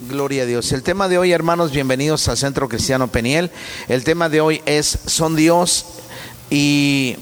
[0.00, 0.70] Gloria a Dios.
[0.70, 3.50] El tema de hoy, hermanos, bienvenidos al Centro Cristiano Peniel.
[3.88, 5.86] El tema de hoy es, ¿son Dios
[6.50, 7.16] y,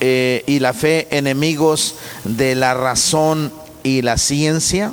[0.00, 1.94] eh, y la fe enemigos
[2.24, 3.52] de la razón
[3.84, 4.92] y la ciencia?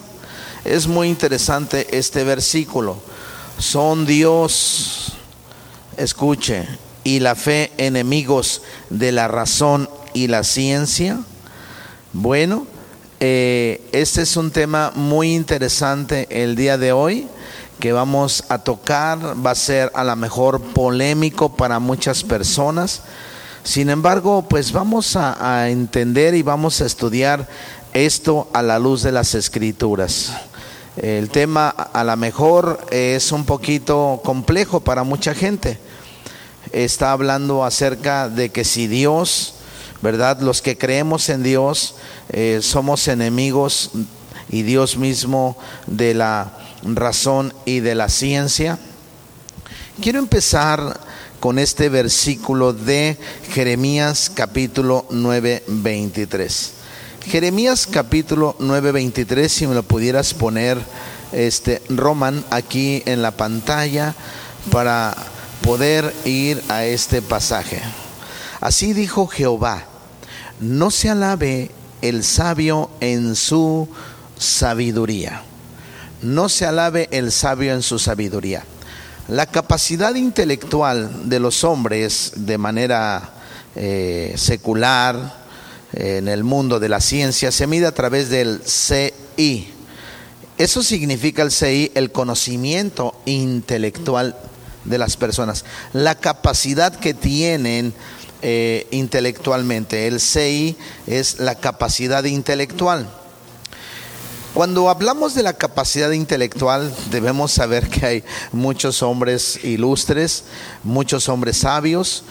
[0.63, 3.01] Es muy interesante este versículo.
[3.57, 5.13] Son Dios,
[5.97, 6.68] escuche,
[7.04, 8.61] y la fe enemigos
[8.91, 11.20] de la razón y la ciencia.
[12.11, 12.68] Bueno,
[13.25, 17.25] eh, este es un tema muy interesante el día de hoy
[17.79, 19.18] que vamos a tocar.
[19.18, 23.04] Va a ser a lo mejor polémico para muchas personas.
[23.64, 27.47] Sin embargo, pues vamos a, a entender y vamos a estudiar
[27.93, 30.33] esto a la luz de las escrituras.
[30.97, 35.78] El tema a lo mejor es un poquito complejo para mucha gente.
[36.73, 39.53] Está hablando acerca de que si Dios
[40.03, 40.42] ¿verdad?
[40.42, 41.95] Los que creemos en Dios
[42.28, 43.92] eh, somos enemigos
[44.50, 48.78] y Dios mismo de la razón y de la ciencia.
[50.02, 51.00] Quiero empezar
[51.40, 53.18] con este versículo de
[53.54, 56.73] Jeremías capítulo 9, 23.
[57.26, 60.78] Jeremías capítulo 9, 23, si me lo pudieras poner,
[61.32, 64.14] este, Roman, aquí en la pantalla
[64.70, 65.16] para
[65.62, 67.82] poder ir a este pasaje.
[68.60, 69.86] Así dijo Jehová,
[70.59, 73.88] no se alabe el sabio en su
[74.38, 75.44] sabiduría.
[76.22, 78.64] No se alabe el sabio en su sabiduría.
[79.28, 83.30] La capacidad intelectual de los hombres de manera
[83.76, 85.44] eh, secular
[85.94, 89.70] en el mundo de la ciencia se mide a través del CI.
[90.58, 94.36] Eso significa el CI, el conocimiento intelectual
[94.86, 97.94] de las personas, la capacidad que tienen
[98.44, 100.05] eh, intelectualmente.
[100.08, 100.75] El CI
[101.08, 103.09] es la capacidad intelectual.
[104.53, 110.44] Cuando hablamos de la capacidad intelectual, debemos saber que hay muchos hombres ilustres,
[110.83, 112.23] muchos hombres sabios,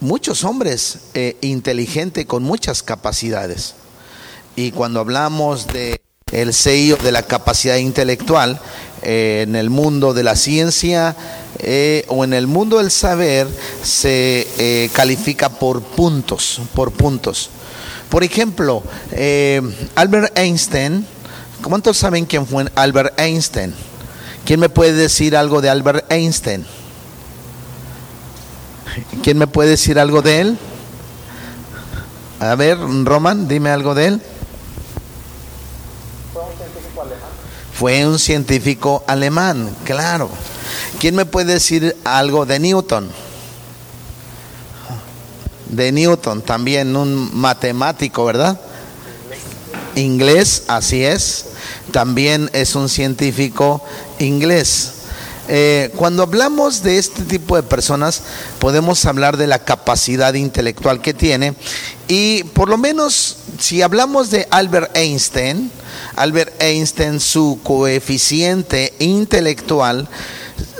[0.00, 3.74] muchos hombres eh, inteligentes con muchas capacidades.
[4.56, 6.00] Y cuando hablamos de
[6.32, 8.60] el CI de la capacidad intelectual,
[9.02, 11.14] eh, en el mundo de la ciencia
[11.58, 13.48] eh, o en el mundo del saber
[13.82, 17.50] se eh, califica por puntos, por puntos.
[18.08, 18.82] Por ejemplo,
[19.94, 21.06] Albert Einstein,
[21.62, 23.74] ¿cuántos saben quién fue Albert Einstein?
[24.46, 26.64] ¿Quién me puede decir algo de Albert Einstein?
[29.22, 30.58] ¿Quién me puede decir algo de él?
[32.40, 34.22] A ver, Roman, dime algo de él.
[37.72, 40.30] Fue un científico alemán, claro.
[41.00, 43.08] ¿Quién me puede decir algo de Newton?
[45.68, 48.58] De Newton, también un matemático, ¿verdad?
[49.94, 51.46] Inglés, así es.
[51.92, 53.82] También es un científico
[54.18, 54.92] inglés.
[55.50, 58.22] Eh, cuando hablamos de este tipo de personas,
[58.58, 61.54] podemos hablar de la capacidad intelectual que tiene.
[62.06, 65.70] Y por lo menos, si hablamos de Albert Einstein,
[66.16, 70.08] Albert Einstein, su coeficiente intelectual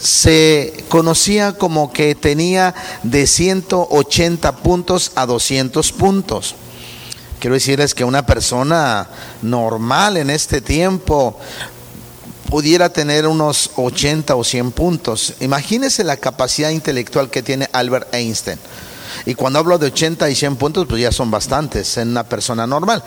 [0.01, 6.55] se conocía como que tenía de 180 puntos a 200 puntos.
[7.41, 9.09] Quiero decirles que una persona
[9.43, 11.39] normal en este tiempo
[12.51, 15.35] pudiera tener unos 80 o 100 puntos.
[15.41, 18.59] Imagínense la capacidad intelectual que tiene Albert Einstein.
[19.27, 22.67] Y cuando hablo de 80 y 100 puntos, pues ya son bastantes en una persona
[22.67, 23.03] normal.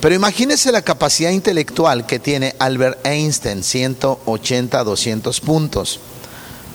[0.00, 6.00] Pero imagínese la capacidad intelectual que tiene Albert Einstein, 180, 200 puntos.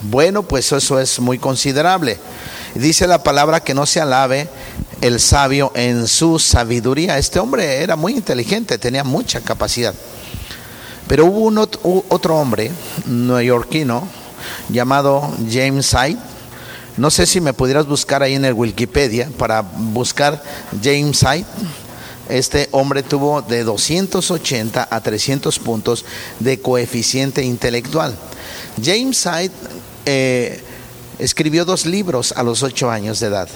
[0.01, 2.17] Bueno, pues eso es muy considerable.
[2.73, 4.49] Dice la palabra que no se alabe
[5.01, 7.19] el sabio en su sabiduría.
[7.19, 9.93] Este hombre era muy inteligente, tenía mucha capacidad.
[11.07, 12.71] Pero hubo un otro hombre
[13.05, 14.07] neoyorquino
[14.69, 16.17] llamado James Hyde.
[16.97, 20.41] No sé si me pudieras buscar ahí en el Wikipedia para buscar
[20.83, 21.45] James Hyde
[22.31, 26.05] este hombre tuvo de 280 a 300 puntos
[26.39, 28.15] de coeficiente intelectual.
[28.81, 29.51] James Hyde
[30.05, 30.63] eh,
[31.19, 33.49] escribió dos libros a los ocho años de edad,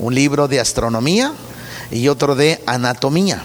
[0.00, 1.32] un libro de astronomía
[1.92, 3.44] y otro de anatomía.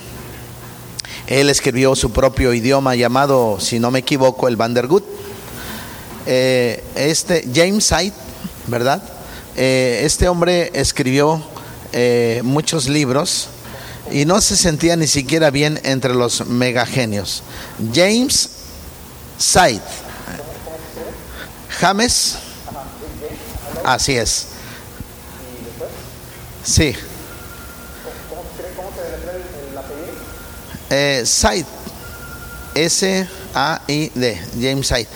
[1.28, 5.06] Él escribió su propio idioma llamado, si no me equivoco, el Vandergut.
[6.26, 8.14] Eh, este James Hyde,
[8.66, 9.04] ¿verdad?
[9.56, 11.44] Eh, este hombre escribió
[12.44, 13.50] muchos libros
[14.12, 17.44] y no se sentía ni siquiera bien entre los megagenios.
[17.94, 18.50] James
[19.38, 19.82] Said.
[21.80, 22.38] James.
[23.84, 24.48] Así es.
[26.64, 26.96] Sí.
[30.90, 31.66] Eh, Said.
[32.76, 34.42] S-A-I-D.
[34.62, 35.08] James Said.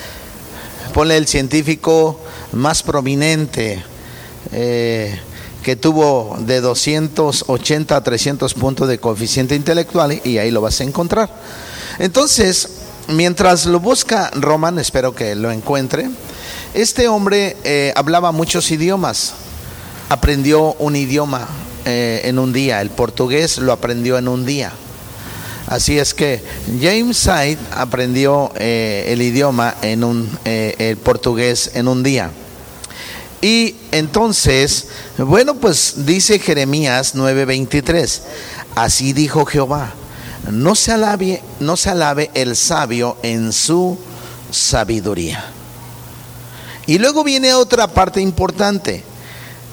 [0.94, 2.20] ponle el científico
[2.54, 3.84] más prominente,
[4.52, 5.20] eh,
[5.66, 10.84] que tuvo de 280 a 300 puntos de coeficiente intelectual y ahí lo vas a
[10.84, 11.28] encontrar.
[11.98, 12.70] Entonces,
[13.08, 16.08] mientras lo busca Roman, espero que lo encuentre,
[16.76, 19.34] este hombre eh, hablaba muchos idiomas,
[20.10, 21.48] aprendió un idioma
[21.86, 24.72] eh, en un día, el portugués lo aprendió en un día.
[25.66, 26.44] Así es que
[26.80, 32.30] James Side aprendió eh, el idioma en un el portugués en un día.
[33.42, 34.88] Y entonces,
[35.18, 38.22] bueno, pues dice Jeremías 9:23,
[38.76, 39.94] así dijo Jehová,
[40.52, 43.98] no se alabe, no se alabe el sabio en su
[44.52, 45.46] sabiduría.
[46.88, 49.04] Y luego viene otra parte importante,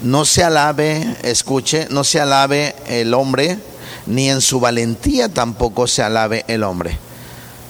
[0.01, 3.59] no se alabe, escuche, no se alabe el hombre,
[4.05, 6.97] ni en su valentía tampoco se alabe el hombre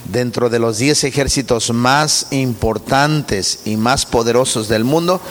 [0.06, 5.22] dentro de los 10 ejércitos más importantes y más poderosos del mundo,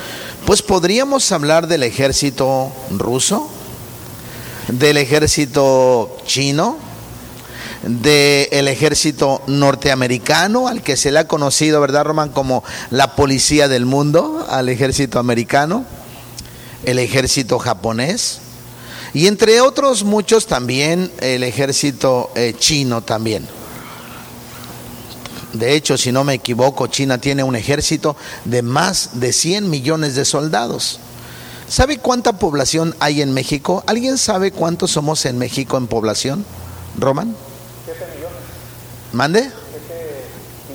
[0.46, 3.48] pues podríamos hablar del ejército ruso,
[4.68, 6.78] del ejército chino,
[7.82, 12.30] del ejército norteamericano, al que se le ha conocido, ¿verdad, Román?
[12.30, 15.84] Como la policía del mundo, al ejército americano,
[16.84, 18.40] el ejército japonés,
[19.14, 23.46] y entre otros muchos también el ejército eh, chino también.
[25.52, 30.14] De hecho, si no me equivoco, China tiene un ejército de más de 100 millones
[30.14, 30.98] de soldados.
[31.68, 33.82] ¿Sabe cuánta población hay en México?
[33.86, 36.44] ¿Alguien sabe cuántos somos en México en población?
[36.98, 37.34] ¿Roman?
[37.84, 38.38] 7 millones.
[39.12, 39.40] ¿Mande?
[39.40, 39.52] 7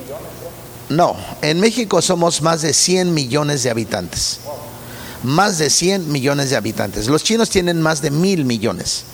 [0.02, 0.28] millones.
[0.88, 4.40] No, en México somos más de 100 millones de habitantes.
[5.24, 7.08] Más de 100 millones de habitantes.
[7.08, 9.04] Los chinos tienen más de mil millones.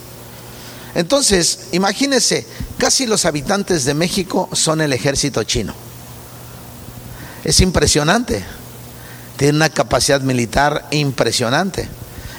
[0.94, 2.46] Entonces, imagínense,
[2.78, 5.74] casi los habitantes de México son el ejército chino.
[7.44, 8.44] Es impresionante.
[9.36, 11.88] Tiene una capacidad militar impresionante.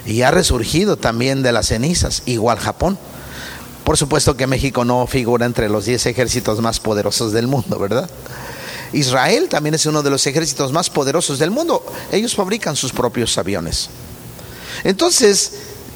[0.05, 2.97] Y ha resurgido también de las cenizas, igual Japón.
[3.83, 8.09] Por supuesto que México no figura entre los 10 ejércitos más poderosos del mundo, ¿verdad?
[8.93, 11.85] Israel también es uno de los ejércitos más poderosos del mundo.
[12.11, 13.89] Ellos fabrican sus propios aviones.
[14.83, 15.51] Entonces,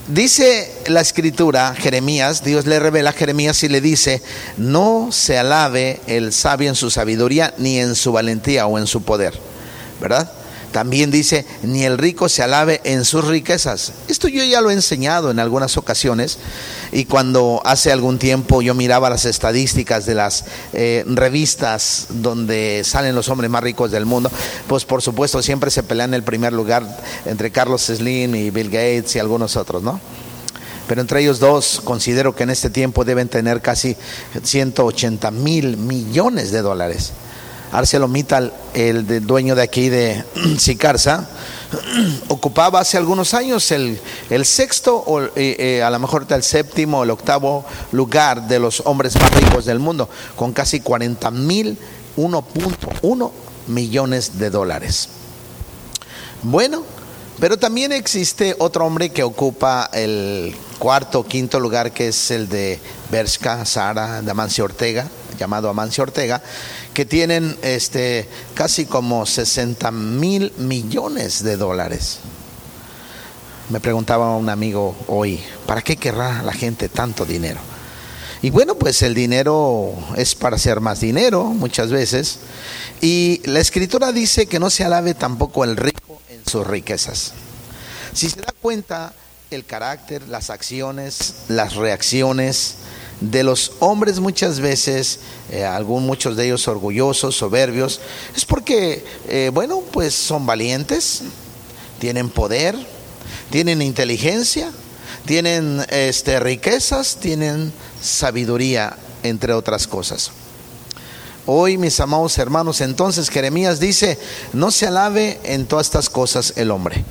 [0.10, 4.24] Dice la escritura, Jeremías, Dios le revela a Jeremías y le dice,
[4.58, 9.04] no se alabe el sabio en su sabiduría ni en su valentía o en su
[9.04, 9.40] poder,
[10.02, 10.32] ¿verdad?
[10.72, 13.92] También dice, ni el rico se alabe en sus riquezas.
[14.08, 16.38] Esto yo ya lo he enseñado en algunas ocasiones
[16.92, 23.16] y cuando hace algún tiempo yo miraba las estadísticas de las eh, revistas donde salen
[23.16, 24.32] los hombres más ricos del mundo,
[24.68, 26.86] pues por supuesto siempre se pelean en el primer lugar
[27.26, 30.00] entre Carlos Slim y Bill Gates y algunos otros, ¿no?
[30.88, 33.96] Pero entre ellos dos considero que en este tiempo deben tener casi
[34.44, 37.12] 180 mil millones de dólares.
[37.72, 40.24] ArcelorMittal, el dueño de aquí de
[40.58, 41.28] Sicarza,
[42.28, 44.00] ocupaba hace algunos años el,
[44.44, 48.82] sexto o eh, eh, a lo mejor el séptimo o el octavo lugar de los
[48.86, 51.78] hombres más ricos del mundo, con casi 40 mil
[52.18, 53.32] 1.1
[53.68, 55.10] millones de dólares.
[56.42, 56.84] Bueno,
[57.40, 62.50] pero también existe otro hombre que ocupa el cuarto o quinto lugar, que es el
[62.50, 62.80] de
[63.12, 65.08] Bershka, Sara, Damancio Ortega,
[65.38, 66.42] llamado Amancio Ortega,
[66.94, 72.20] que tienen este, casi como 60 mil millones de dólares.
[73.70, 77.60] Me preguntaba un amigo hoy, ¿para qué querrá la gente tanto dinero?
[78.42, 82.40] Y bueno, pues el dinero es para hacer más dinero muchas veces.
[83.02, 87.34] Y la escritura dice que no se alabe tampoco el rico en sus riquezas.
[88.14, 89.14] Si se da cuenta,
[89.52, 92.76] el carácter, las acciones, las reacciones,
[93.22, 95.20] de los hombres muchas veces,
[95.52, 98.00] eh, algún, muchos de ellos orgullosos, soberbios,
[98.36, 101.24] es porque, eh, bueno, pues son valientes,
[102.00, 102.76] tienen poder,
[103.50, 104.72] tienen inteligencia,
[105.26, 110.32] tienen este, riquezas, tienen sabiduría, entre otras cosas.
[111.46, 114.18] Hoy, mis amados hermanos, entonces Jeremías dice,
[114.54, 117.04] no se alabe en todas estas cosas el hombre.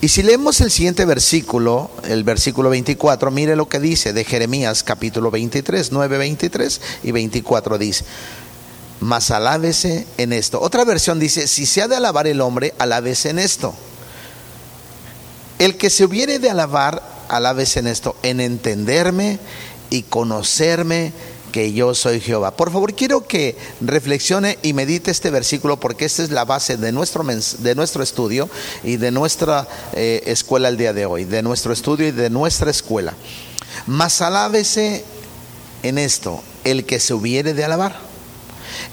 [0.00, 4.84] Y si leemos el siguiente versículo, el versículo 24, mire lo que dice de Jeremías
[4.84, 8.04] capítulo 23, 9, 23 y 24 dice,
[9.00, 10.60] mas alábese en esto.
[10.60, 13.74] Otra versión dice, si se ha de alabar el hombre, alábese en esto.
[15.58, 19.40] El que se hubiere de alabar, alábese en esto, en entenderme
[19.90, 21.12] y conocerme
[21.52, 22.56] que yo soy Jehová.
[22.56, 26.92] Por favor, quiero que reflexione y medite este versículo porque esta es la base de
[26.92, 28.48] nuestro, de nuestro estudio
[28.84, 32.70] y de nuestra eh, escuela el día de hoy, de nuestro estudio y de nuestra
[32.70, 33.14] escuela.
[33.86, 35.04] Mas alábese
[35.82, 37.96] en esto el que se hubiere de alabar,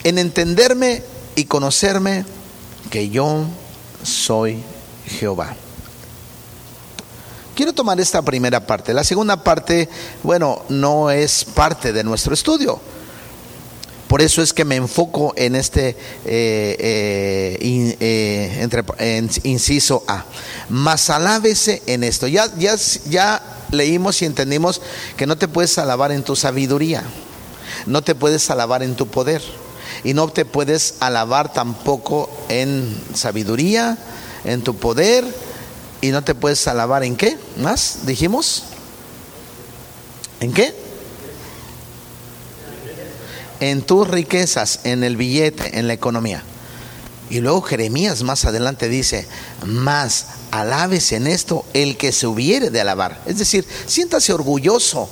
[0.04, 1.04] en entenderme
[1.36, 2.26] y conocerme
[2.90, 3.46] que yo
[4.04, 4.60] soy
[5.08, 5.56] Jehová.
[7.56, 8.94] Quiero tomar esta primera parte.
[8.94, 9.88] La segunda parte,
[10.24, 12.82] bueno, no es parte de nuestro estudio.
[14.10, 15.90] Por eso es que me enfoco en este
[16.26, 18.68] eh, eh,
[19.00, 20.26] eh, inciso A.
[20.68, 22.28] Mas alábese en esto.
[22.28, 22.76] Ya, ya,
[23.10, 24.82] ya leímos y entendimos
[25.16, 27.04] que no te puedes alabar en tu sabiduría,
[27.86, 29.42] no te puedes alabar en tu poder
[30.04, 33.98] y no te puedes alabar tampoco en sabiduría,
[34.44, 35.26] en tu poder
[36.02, 37.04] y no te puedes alabar.
[37.04, 38.64] En qué más dijimos
[40.40, 40.76] en qué
[43.60, 46.44] en tus riquezas en el billete en la economía.
[47.30, 49.28] Y luego Jeremías más adelante dice
[49.66, 55.10] más alabes en esto el que se hubiere de alabar es decir siéntase orgulloso.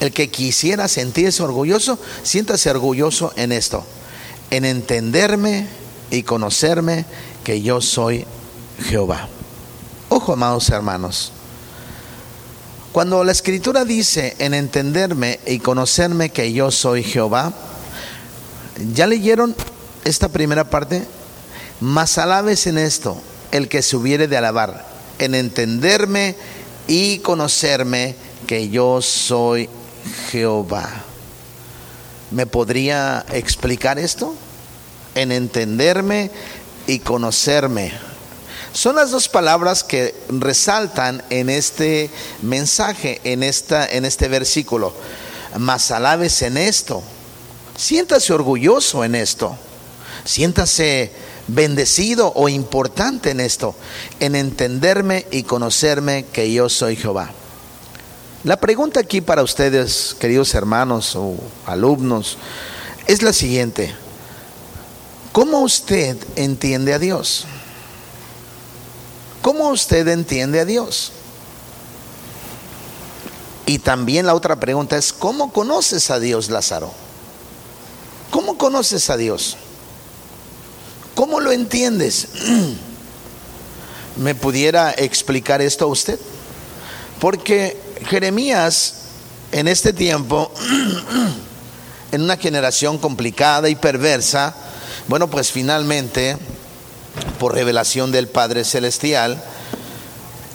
[0.00, 3.84] El que quisiera sentirse orgulloso siéntase orgulloso en esto
[4.50, 5.66] en entenderme
[6.10, 7.04] y conocerme
[7.42, 8.26] que yo soy
[8.88, 9.28] Jehová.
[10.16, 11.32] Ojo, amados hermanos.
[12.92, 17.52] Cuando la escritura dice en entenderme y conocerme que yo soy Jehová,
[18.94, 19.56] ¿ya leyeron
[20.04, 21.04] esta primera parte?
[21.80, 24.86] Mas alabes en esto el que se hubiere de alabar,
[25.18, 26.36] en entenderme
[26.86, 28.14] y conocerme
[28.46, 29.68] que yo soy
[30.30, 30.88] Jehová.
[32.30, 34.32] ¿Me podría explicar esto?
[35.16, 36.30] En entenderme
[36.86, 38.13] y conocerme.
[38.74, 42.10] Son las dos palabras que resaltan en este
[42.42, 44.92] mensaje, en, esta, en este versículo.
[45.56, 47.00] Mas alabes en esto.
[47.76, 49.56] Siéntase orgulloso en esto.
[50.24, 51.12] Siéntase
[51.46, 53.76] bendecido o importante en esto,
[54.18, 57.30] en entenderme y conocerme que yo soy Jehová.
[58.42, 62.38] La pregunta aquí para ustedes, queridos hermanos o alumnos,
[63.06, 63.94] es la siguiente.
[65.30, 67.46] ¿Cómo usted entiende a Dios?
[69.44, 71.12] ¿Cómo usted entiende a Dios?
[73.66, 76.90] Y también la otra pregunta es, ¿cómo conoces a Dios, Lázaro?
[78.30, 79.58] ¿Cómo conoces a Dios?
[81.14, 82.28] ¿Cómo lo entiendes?
[84.16, 86.18] ¿Me pudiera explicar esto a usted?
[87.20, 88.94] Porque Jeremías
[89.52, 90.50] en este tiempo,
[92.12, 94.54] en una generación complicada y perversa,
[95.06, 96.38] bueno, pues finalmente,
[97.38, 99.42] por revelación del Padre Celestial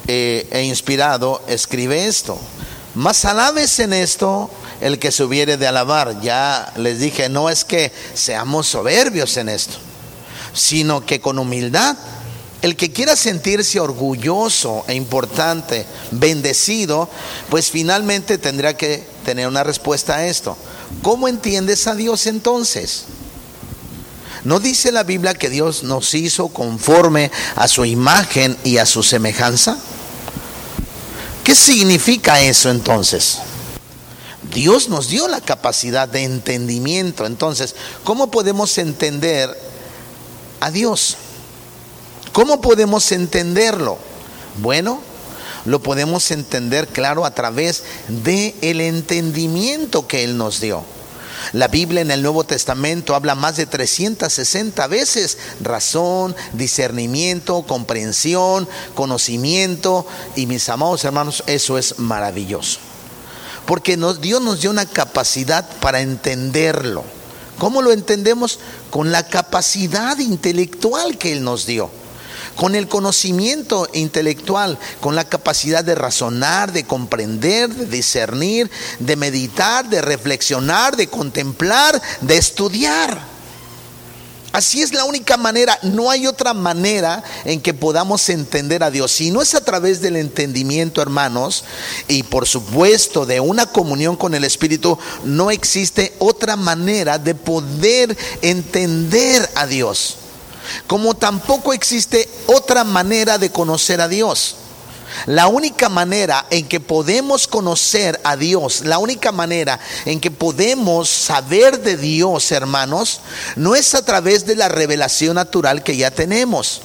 [0.06, 2.38] e inspirado, escribe esto.
[2.94, 4.50] Más alabes en esto
[4.80, 6.20] el que se hubiere de alabar.
[6.20, 9.76] Ya les dije, no es que seamos soberbios en esto,
[10.52, 11.96] sino que con humildad
[12.62, 17.08] el que quiera sentirse orgulloso e importante, bendecido,
[17.48, 20.56] pues finalmente tendrá que tener una respuesta a esto.
[21.02, 23.04] ¿Cómo entiendes a Dios entonces?
[24.44, 29.02] ¿No dice la Biblia que Dios nos hizo conforme a su imagen y a su
[29.02, 29.78] semejanza?
[31.44, 33.38] ¿Qué significa eso entonces?
[34.52, 37.26] Dios nos dio la capacidad de entendimiento.
[37.26, 39.56] Entonces, ¿cómo podemos entender
[40.60, 41.16] a Dios?
[42.32, 43.98] ¿Cómo podemos entenderlo?
[44.60, 45.00] Bueno,
[45.64, 50.82] lo podemos entender claro a través de el entendimiento que él nos dio.
[51.52, 60.06] La Biblia en el Nuevo Testamento habla más de 360 veces razón, discernimiento, comprensión, conocimiento
[60.36, 62.78] y mis amados hermanos, eso es maravilloso.
[63.66, 67.04] Porque Dios nos dio una capacidad para entenderlo.
[67.58, 68.58] ¿Cómo lo entendemos?
[68.90, 71.90] Con la capacidad intelectual que Él nos dio
[72.60, 79.88] con el conocimiento intelectual, con la capacidad de razonar, de comprender, de discernir, de meditar,
[79.88, 83.18] de reflexionar, de contemplar, de estudiar.
[84.52, 89.10] Así es la única manera, no hay otra manera en que podamos entender a Dios.
[89.10, 91.64] Si no es a través del entendimiento, hermanos,
[92.08, 98.14] y por supuesto de una comunión con el Espíritu, no existe otra manera de poder
[98.42, 100.18] entender a Dios
[100.86, 104.56] como tampoco existe otra manera de conocer a Dios.
[105.26, 111.08] La única manera en que podemos conocer a Dios, la única manera en que podemos
[111.08, 113.20] saber de Dios, hermanos,
[113.56, 116.82] no es a través de la revelación natural que ya tenemos,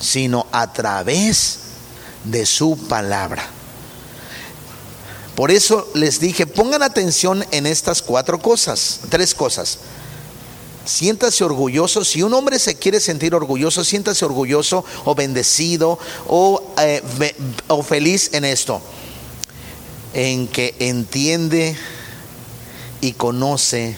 [0.00, 1.58] sino a través
[2.24, 3.44] de su palabra.
[5.36, 9.78] Por eso les dije, pongan atención en estas cuatro cosas, tres cosas
[10.84, 12.04] siéntase orgulloso.
[12.04, 17.02] Si un hombre se quiere sentir orgulloso, siéntase orgulloso o bendecido o, eh,
[17.68, 18.80] o feliz en esto.
[20.12, 21.76] En que entiende
[23.00, 23.96] y conoce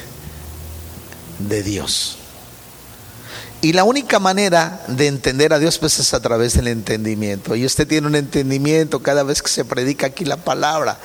[1.39, 2.19] de Dios.
[3.63, 7.57] Y la única manera de entender a Dios pues es a través del entendimiento.
[7.57, 10.99] Y usted tiene un entendimiento cada vez que se predica aquí la palabra.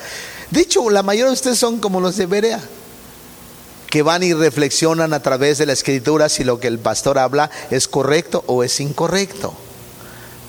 [0.50, 2.60] De hecho, la mayoría de ustedes son como los de Berea,
[3.92, 7.50] que van y reflexionan a través de la escritura si lo que el pastor habla
[7.70, 9.52] es correcto o es incorrecto.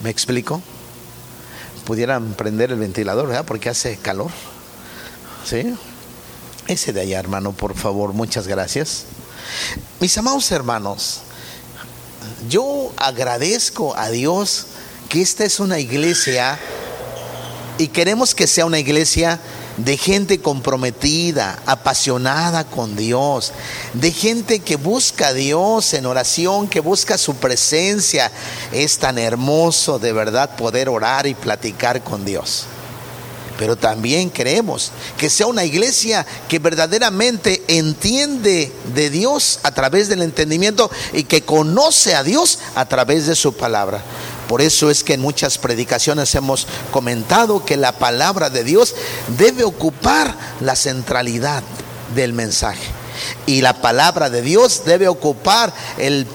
[0.01, 0.61] ¿Me explico?
[1.83, 3.43] Pudieran prender el ventilador, ¿verdad?
[3.43, 4.31] Porque hace calor.
[5.45, 5.75] ¿Sí?
[6.67, 9.07] Ese de allá, hermano, por favor, muchas gracias.
[9.99, 11.19] Mis amados hermanos,
[12.47, 14.67] yo agradezco a Dios
[15.09, 16.57] que esta es una iglesia
[17.77, 19.41] y queremos que sea una iglesia
[19.77, 23.51] de gente comprometida, apasionada con Dios,
[23.93, 28.31] de gente que busca a Dios en oración, que busca su presencia.
[28.71, 32.65] Es tan hermoso de verdad poder orar y platicar con Dios.
[33.57, 40.21] Pero también queremos que sea una iglesia que verdaderamente entiende de Dios a través del
[40.21, 44.01] entendimiento y que conoce a Dios a través de su palabra.
[44.47, 48.95] Por eso es que en muchas predicaciones hemos comentado que la palabra de Dios
[49.37, 51.63] debe ocupar la centralidad
[52.15, 52.83] del mensaje.
[53.45, 56.27] Y la palabra de Dios debe ocupar el,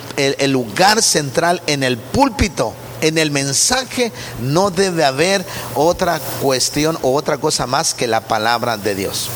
[0.50, 2.75] lugar central en el púlpito.
[3.00, 8.77] En el mensaje no debe haber otra cuestión o otra cosa más que la palabra
[8.77, 9.29] de Dios.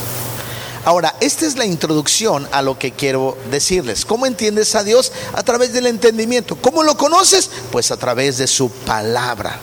[0.85, 4.05] Ahora, esta es la introducción a lo que quiero decirles.
[4.05, 5.13] ¿Cómo entiendes a Dios?
[5.33, 6.57] A través del entendimiento.
[6.57, 7.51] ¿Cómo lo conoces?
[7.71, 9.61] Pues a través de su palabra.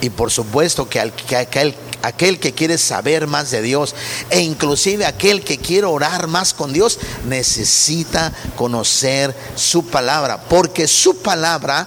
[0.00, 3.94] Y por supuesto que, aquel, aquel que quiere saber más de Dios
[4.30, 11.18] e inclusive aquel que quiere orar más con Dios necesita conocer su palabra, porque su
[11.18, 11.86] palabra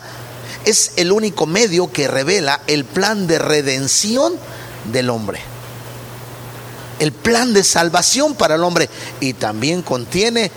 [0.63, 4.36] es el único medio que revela el plan de redención
[4.91, 5.56] del hombre
[7.00, 8.89] el plan de salvación para el hombre
[9.20, 10.51] y también contiene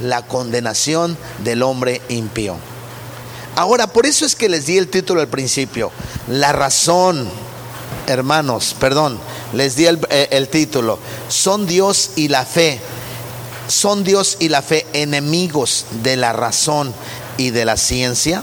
[0.00, 2.56] la condenación del hombre impío.
[3.56, 5.90] Ahora, por eso es que les di el título al principio,
[6.28, 7.28] la razón,
[8.06, 9.18] hermanos, perdón,
[9.52, 12.80] les di el, eh, título, son Dios y la fe,
[13.68, 16.94] son Dios y la fe enemigos de la razón
[17.36, 18.42] y de la ciencia.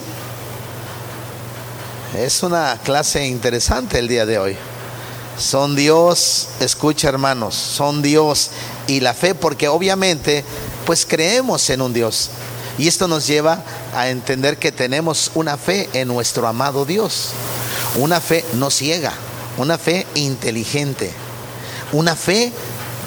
[2.17, 4.57] Es una clase interesante el día de hoy
[5.37, 8.49] son Dios, escucha hermanos, son Dios
[8.87, 10.43] y la fe, porque obviamente
[10.85, 12.29] pues creemos en un Dios.
[12.77, 17.29] Y esto nos lleva a entender que tenemos una fe en nuestro amado Dios.
[17.95, 19.13] Una fe no ciega,
[19.57, 21.11] una fe inteligente,
[21.91, 22.51] una fe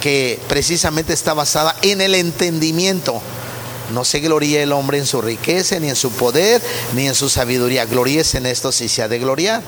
[0.01, 3.21] que precisamente está basada en el entendimiento.
[3.93, 6.63] No se gloríe el hombre en su riqueza, ni en su poder,
[6.95, 7.87] ni en su sabiduría.
[7.87, 9.63] Gloríese en esto si se ha de gloriar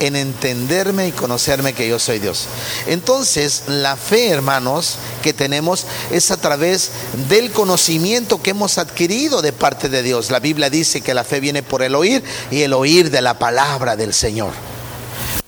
[0.00, 2.46] en entenderme y conocerme que yo soy Dios.
[2.86, 6.90] Entonces, la fe, hermanos, que tenemos es a través
[7.28, 10.30] del conocimiento que hemos adquirido de parte de Dios.
[10.30, 13.38] La Biblia dice que la fe viene por el oír y el oír de la
[13.38, 14.52] palabra del Señor.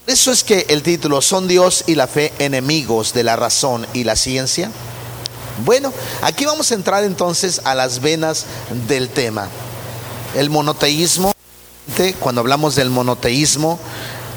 [0.06, 4.04] Eso es que el título son Dios y la fe enemigos de la razón y
[4.04, 4.70] la ciencia.
[5.64, 8.46] Bueno, aquí vamos a entrar entonces a las venas
[8.88, 9.48] del tema.
[10.34, 11.32] El monoteísmo,
[12.18, 13.78] cuando hablamos del monoteísmo,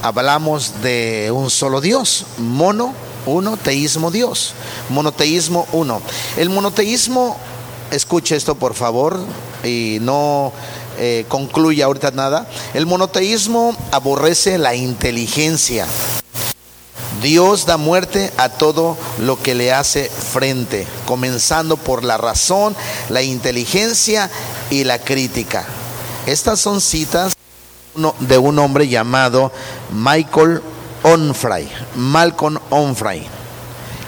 [0.04, 2.94] hablamos de un solo Dios, mono,
[3.26, 4.54] uno, teísmo Dios,
[4.90, 6.02] monoteísmo uno.
[6.36, 7.38] El monoteísmo,
[7.90, 9.18] escuche esto por favor
[9.64, 10.52] y no
[11.00, 15.88] eh, concluya ahorita nada, el monoteísmo aborrece la inteligencia.
[17.22, 22.76] Dios da muerte a todo lo que le hace frente, comenzando por la razón,
[23.08, 24.30] la inteligencia
[24.70, 25.66] y la crítica.
[26.26, 27.33] Estas son citas
[28.20, 29.52] de un hombre llamado
[29.92, 30.62] Michael
[31.04, 33.26] Onfray, Malcolm Onfray.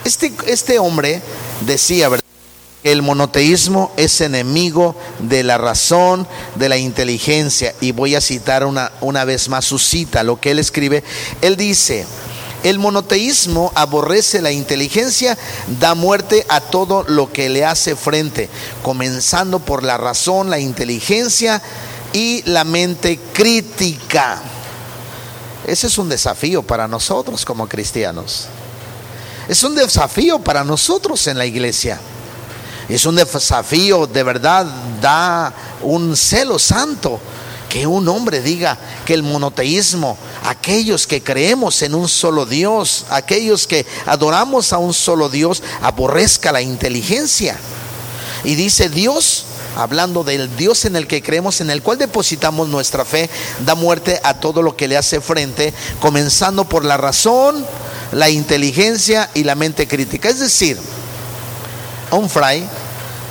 [0.04, 1.22] Este, este hombre
[1.66, 7.74] decía que el monoteísmo es enemigo de la razón, de la inteligencia.
[7.82, 11.04] Y voy a citar una, una vez más su cita, lo que él escribe.
[11.42, 12.06] Él dice,
[12.64, 15.38] el monoteísmo aborrece la inteligencia,
[15.80, 18.50] da muerte a todo lo que le hace frente,
[18.82, 21.62] comenzando por la razón, la inteligencia
[22.16, 24.42] y la mente crítica.
[25.68, 28.46] Ese es un desafío para nosotros como cristianos.
[29.50, 32.00] Es un desafío para nosotros en la iglesia.
[32.88, 34.66] Es un desafío, de verdad,
[35.02, 37.20] da un celo santo
[37.68, 43.68] que un hombre diga que el monoteísmo, aquellos que creemos en un solo Dios, aquellos
[43.68, 47.58] que adoramos a un solo Dios, aborrezca la inteligencia.
[48.46, 53.06] Y dice Dios hablando del Dios en el que creemos, en el cual depositamos nuestra
[53.06, 53.30] fe,
[53.66, 57.66] da muerte a todo lo que le hace frente, comenzando por la razón,
[58.12, 60.30] la inteligencia y la mente crítica.
[60.30, 60.78] Es decir,
[62.12, 62.64] Onfray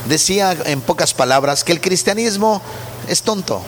[0.09, 2.61] decía en pocas palabras que el cristianismo
[3.09, 3.63] es tonto,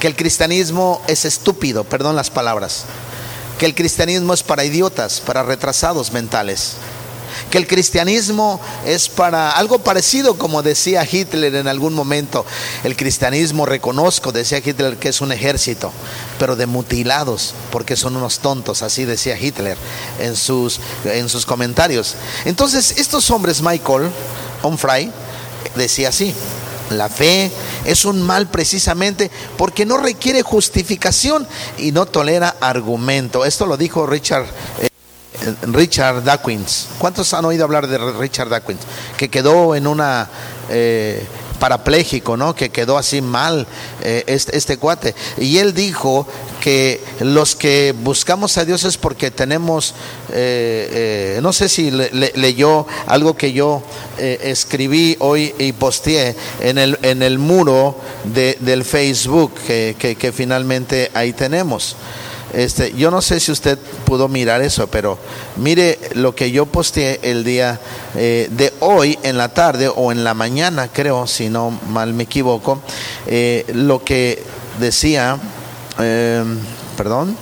[0.00, 2.84] que el cristianismo es estúpido, perdón las palabras,
[3.58, 6.74] que el cristianismo es para idiotas, para retrasados mentales,
[7.50, 12.44] que el cristianismo es para algo parecido como decía Hitler en algún momento.
[12.84, 15.92] El cristianismo reconozco, decía Hitler, que es un ejército,
[16.38, 19.76] pero de mutilados, porque son unos tontos, así decía Hitler
[20.20, 22.14] en sus, en sus comentarios.
[22.44, 24.10] Entonces, estos hombres, Michael
[24.62, 25.12] Onfray,
[25.76, 26.34] decía así,
[26.90, 27.50] la fe
[27.84, 31.46] es un mal precisamente porque no requiere justificación
[31.78, 33.44] y no tolera argumento.
[33.44, 34.46] Esto lo dijo Richard.
[35.42, 36.88] Eh, Richard Dawkins.
[36.98, 38.80] ¿Cuántos han oído hablar de Richard Dawkins?
[39.16, 40.28] Que quedó en una
[40.68, 41.24] eh,
[41.58, 42.56] parapléjico, ¿no?
[42.56, 43.66] Que quedó así mal
[44.02, 45.14] eh, este, este, cuate.
[45.38, 46.26] Y él dijo
[46.60, 49.94] que los que buscamos a Dios es porque tenemos,
[50.32, 53.82] eh, no sé si leyó algo que yo
[54.18, 61.12] escribí hoy y posteé en el, en el muro de, del Facebook que, que finalmente
[61.14, 61.96] ahí tenemos.
[62.52, 65.18] Este, yo no sé si usted pudo mirar eso, pero
[65.56, 67.80] mire lo que yo posteé el día
[68.14, 72.24] eh, de hoy en la tarde o en la mañana, creo, si no mal me
[72.24, 72.82] equivoco,
[73.26, 74.42] eh, lo que
[74.78, 75.38] decía,
[75.98, 76.58] em,
[76.96, 77.36] perdón,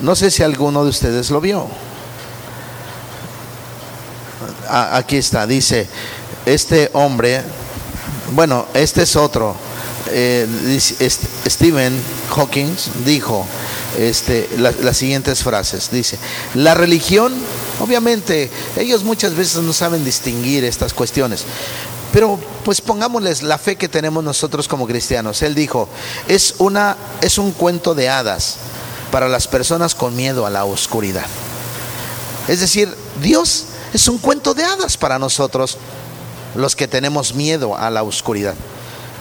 [0.00, 1.66] no sé si alguno de ustedes lo vio.
[4.68, 5.86] aquí está, dice,
[6.46, 7.42] este hombre,
[8.34, 9.54] bueno, este es otro
[10.12, 10.78] eh,
[11.48, 11.98] Stephen
[12.34, 13.46] Hawking dijo
[13.98, 15.90] este, las siguientes frases.
[15.90, 16.18] Dice,
[16.54, 17.32] la religión,
[17.80, 21.44] obviamente, ellos muchas veces no saben distinguir estas cuestiones.
[22.12, 25.42] Pero pues pongámosles la fe que tenemos nosotros como cristianos.
[25.42, 25.88] Él dijo,
[26.28, 28.56] es, una, es un cuento de hadas
[29.10, 31.26] para las personas con miedo a la oscuridad.
[32.48, 35.78] Es decir, Dios es un cuento de hadas para nosotros,
[36.54, 38.54] los que tenemos miedo a la oscuridad.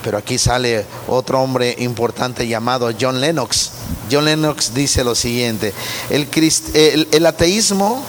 [0.03, 3.71] Pero aquí sale otro hombre importante llamado John Lennox.
[4.11, 5.73] John Lennox dice lo siguiente,
[6.09, 8.03] el, ateísmo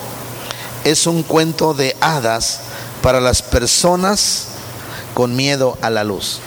[0.85, 2.61] es un cuento de hadas
[3.03, 4.47] para las personas
[5.15, 6.41] con miedo a la luz.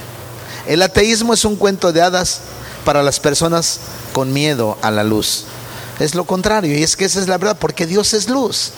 [0.68, 2.42] El ateísmo es un cuento de hadas
[2.84, 3.80] para las personas
[4.14, 5.46] con miedo a la luz.
[6.00, 8.72] Es lo contrario, y es que esa es la verdad, porque Dios es luz.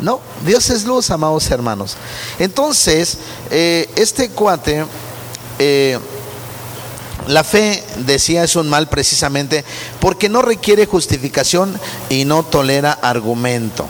[0.00, 1.96] No, Dios es luz, amados hermanos.
[2.38, 3.18] Entonces,
[3.50, 4.84] eh, este cuate
[5.62, 5.98] eh,
[7.26, 9.62] la fe, decía, es un mal precisamente
[10.00, 13.86] porque no requiere justificación y no tolera argumento.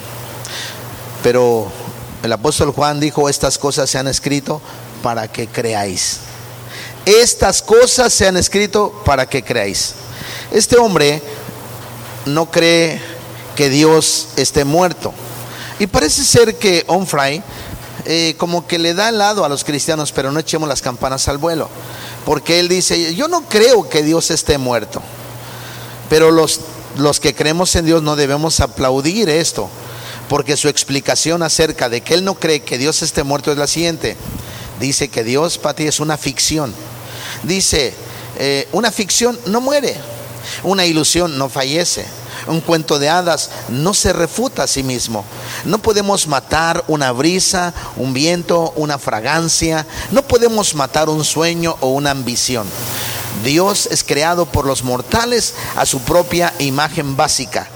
[1.23, 1.71] Pero
[2.25, 4.61] el apóstol Juan dijo, estas cosas se han escrito
[5.01, 6.19] para que creáis.
[7.07, 9.95] Estas cosas se han escrito para que creáis.
[10.51, 11.23] Este hombre
[12.27, 13.01] no cree
[13.55, 15.15] que Dios esté muerto.
[15.79, 17.45] Y parece ser que Onfray
[18.05, 21.29] eh, como que le da al lado a los cristianos, pero no echemos las campanas
[21.29, 21.69] al vuelo.
[22.25, 25.03] Porque él dice, yo no creo que Dios esté muerto.
[26.09, 26.61] Pero los,
[26.97, 29.69] los que creemos en Dios no debemos aplaudir esto.
[30.29, 33.67] Porque su explicación acerca de que él no cree que Dios esté muerto es la
[33.67, 34.17] siguiente.
[34.79, 36.73] Dice que Dios, Pati, es una ficción.
[37.43, 37.95] Dice,
[38.39, 39.97] eh, una ficción no muere.
[40.63, 42.05] Una ilusión no fallece
[42.47, 45.25] un cuento de hadas no se refuta a sí mismo.
[45.65, 49.87] No podemos matar una brisa, un viento, una fragancia.
[50.11, 52.67] No podemos matar un sueño o una ambición.
[53.45, 57.69] Dios es creado por los mortales a su propia imagen básica.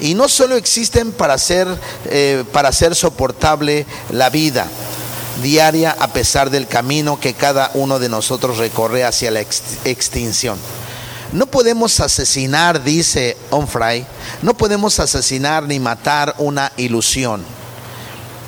[0.00, 1.66] Y no solo existen para hacer,
[2.06, 4.68] eh, para hacer soportable la vida
[5.42, 10.58] diaria a pesar del camino que cada uno de nosotros recorre hacia la extinción.
[11.32, 14.06] No podemos asesinar, dice Onfray,
[14.42, 17.44] no podemos asesinar ni matar una ilusión.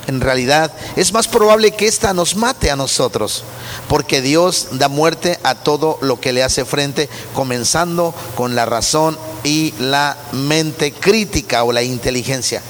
[0.07, 3.45] En realidad es más probable que ésta nos mate a nosotros,
[3.87, 9.19] porque Dios da muerte a todo lo que le hace frente, comenzando con la razón
[9.45, 12.62] y la mente crítica o la inteligencia.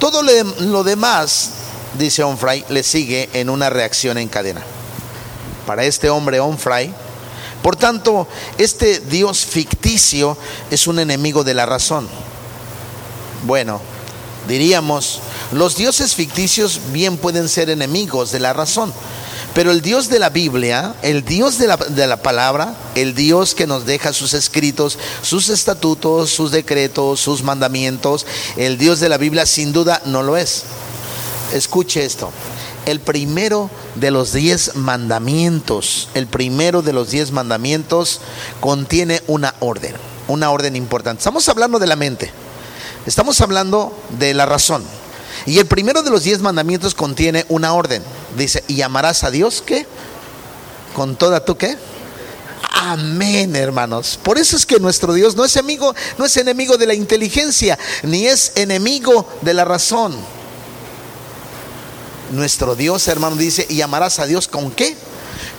[0.00, 1.50] Todo lo demás,
[1.98, 4.62] dice Onfray, le sigue en una reacción en cadena.
[5.66, 6.92] Para este hombre Onfray,
[7.62, 8.26] por tanto,
[8.58, 10.36] este Dios ficticio
[10.70, 12.08] es un enemigo de la razón.
[13.46, 13.80] Bueno,
[14.48, 15.20] diríamos,
[15.52, 18.92] los dioses ficticios bien pueden ser enemigos de la razón,
[19.54, 21.68] pero el Dios de la Biblia, el Dios de
[22.06, 28.26] la, palabra, el Dios que nos deja sus escritos, sus estatutos, sus decretos, sus mandamientos,
[28.56, 30.64] el Dios de la Biblia sin duda no lo es.
[31.52, 32.32] Escuche esto
[32.86, 38.20] el primero de los diez mandamientos, el primero de los diez mandamientos
[38.60, 39.94] contiene una orden,
[40.28, 41.20] una orden importante.
[41.20, 42.32] Estamos hablando de la mente,
[43.06, 44.84] estamos hablando de la razón.
[45.46, 48.02] Y el primero de los diez mandamientos contiene una orden.
[48.36, 49.86] Dice, y amarás a Dios, ¿qué?
[50.94, 51.76] Con toda tu qué?
[52.70, 54.18] Amén, hermanos.
[54.22, 57.78] Por eso es que nuestro Dios no es enemigo, no es enemigo de la inteligencia,
[58.02, 60.16] ni es enemigo de la razón.
[62.32, 64.96] Nuestro Dios, hermano, dice, y amarás a Dios con qué?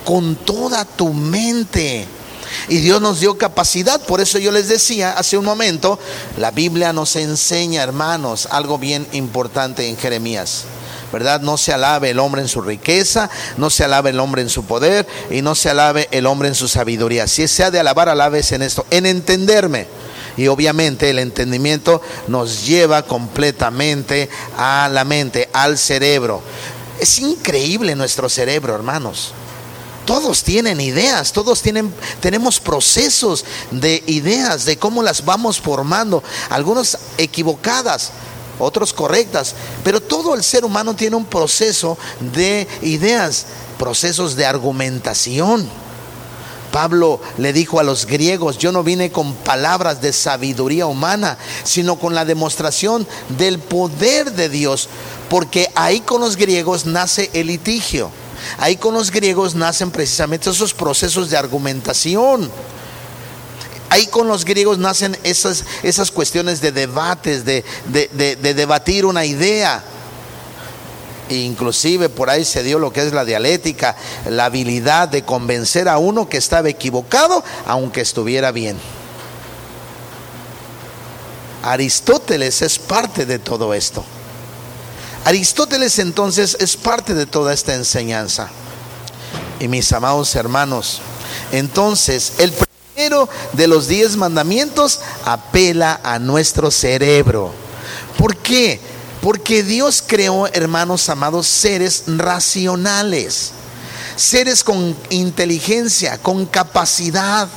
[0.03, 2.07] Con toda tu mente.
[2.67, 5.99] Y Dios nos dio capacidad, por eso yo les decía hace un momento,
[6.38, 10.65] la Biblia nos enseña, hermanos, algo bien importante en Jeremías.
[11.12, 11.41] ¿verdad?
[11.41, 14.65] No se alabe el hombre en su riqueza, no se alabe el hombre en su
[14.65, 17.27] poder y no se alabe el hombre en su sabiduría.
[17.27, 19.86] Si se ha de alabar, alabes en esto, en entenderme.
[20.38, 26.41] Y obviamente el entendimiento nos lleva completamente a la mente, al cerebro.
[27.00, 29.34] Es increíble nuestro cerebro, hermanos.
[30.06, 36.98] Todos tienen ideas, todos tienen, tenemos procesos de ideas, de cómo las vamos formando, algunas
[37.17, 38.12] equivocadas,
[38.60, 41.98] otros correctas, pero todo el ser humano tiene un proceso
[42.34, 43.46] de ideas,
[43.80, 45.83] procesos de argumentación.
[46.73, 51.99] Pablo le dijo a los griegos, yo no vine con palabras de sabiduría humana, sino
[51.99, 53.07] con la demostración
[53.38, 54.89] del poder de Dios,
[55.29, 58.09] porque ahí con los griegos nace el litigio,
[58.57, 62.49] ahí con los griegos nacen precisamente esos procesos de argumentación.
[63.89, 67.63] Ahí con los griegos nacen esas, esas cuestiones de debates, de,
[68.55, 69.83] debatir una idea.
[71.41, 73.96] Inclusive por ahí se dio lo que es la dialéctica,
[74.30, 78.78] la habilidad de convencer a uno que estaba equivocado, aunque estuviera bien.
[81.63, 84.04] Aristóteles es parte de todo esto.
[85.26, 88.50] Aristóteles entonces es parte de toda esta enseñanza.
[89.60, 91.02] Y mis amados hermanos,
[91.52, 92.52] entonces el
[93.54, 97.52] de los diez mandamientos apela a nuestro cerebro.
[98.17, 98.80] ¿Por qué?
[99.23, 103.51] Porque Dios creó, hermanos amados, seres racionales,
[104.17, 107.47] seres con inteligencia, con capacidad,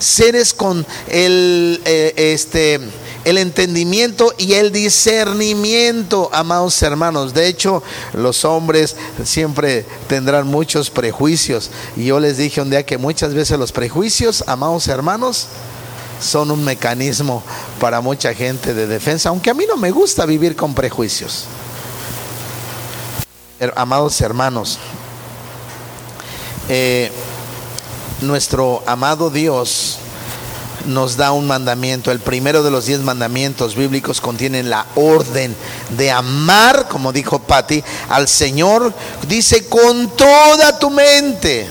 [0.00, 2.80] seres con el, eh, este,
[3.24, 7.32] el entendimiento y el discernimiento, amados hermanos.
[7.32, 11.70] De hecho, los hombres siempre tendrán muchos prejuicios.
[11.96, 15.46] Y yo les dije un día que muchas veces los prejuicios, amados hermanos,
[16.24, 17.42] son un mecanismo
[17.78, 21.44] para mucha gente de defensa, aunque a mí no me gusta vivir con prejuicios.
[23.76, 24.78] Amados hermanos,
[26.68, 27.10] eh,
[28.20, 29.98] nuestro amado Dios
[30.86, 32.10] nos da un mandamiento.
[32.10, 35.54] El primero de los diez mandamientos bíblicos contiene la orden
[35.96, 38.92] de amar, como dijo Patti, al Señor,
[39.28, 41.68] dice, con toda tu mente.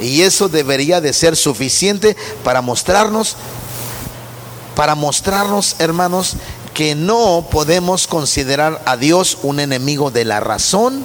[0.00, 3.36] Y eso debería de ser suficiente para mostrarnos,
[4.74, 6.34] para mostrarnos, hermanos,
[6.74, 11.04] que no podemos considerar a Dios un enemigo de la razón,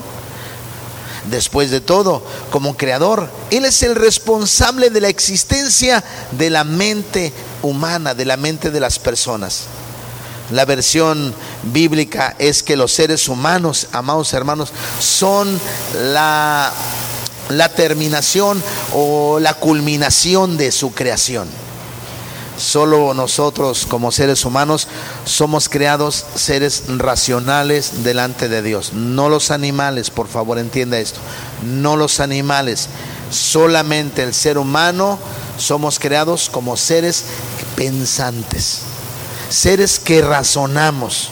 [1.30, 7.32] Después de todo, como creador, Él es el responsable de la existencia de la mente
[7.62, 9.65] humana, de la mente de las personas.
[10.52, 11.36] La versión
[11.71, 15.60] bíblica es que los seres humanos, amados hermanos, son
[15.93, 16.71] la,
[17.49, 18.62] la terminación
[18.93, 21.47] o la culminación de su creación.
[22.57, 24.89] Solo nosotros como seres humanos
[25.23, 28.91] somos creados seres racionales delante de Dios.
[28.93, 31.19] No los animales, por favor entienda esto.
[31.63, 32.89] No los animales.
[33.31, 35.17] Solamente el ser humano
[35.57, 37.23] somos creados como seres
[37.77, 38.79] pensantes.
[39.49, 41.31] Seres que razonamos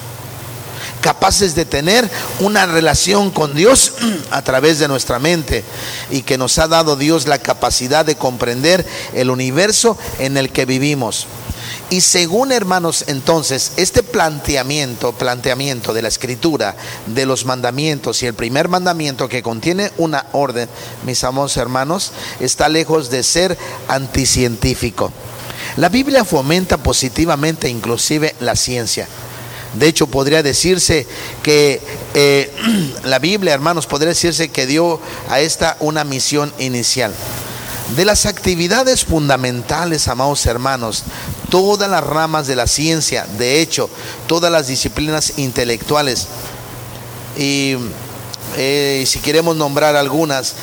[1.08, 3.94] capaces de tener una relación con Dios
[4.30, 5.64] a través de nuestra mente
[6.12, 10.66] y que nos ha dado Dios la capacidad de comprender el universo en el que
[10.66, 11.26] vivimos.
[11.90, 18.34] Y según hermanos, entonces, este planteamiento, planteamiento de la escritura, de los mandamientos y el
[18.34, 20.68] primer mandamiento que contiene una orden,
[21.06, 25.14] mis amados hermanos, está lejos de ser anticientífico.
[25.78, 29.08] La Biblia fomenta positivamente inclusive la ciencia.
[29.80, 31.06] De hecho, podría decirse
[31.44, 31.82] que
[32.14, 32.52] eh,
[33.04, 37.14] la Biblia, hermanos, podría decirse que dio a esta una misión inicial.
[37.96, 41.04] De las actividades fundamentales, amados hermanos,
[41.50, 43.90] todas las ramas de la ciencia, de hecho,
[44.28, 46.28] todas las disciplinas intelectuales,
[47.38, 47.76] y
[48.58, 50.56] eh, si queremos nombrar algunas,